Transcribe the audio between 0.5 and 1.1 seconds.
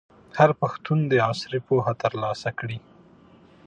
پښتون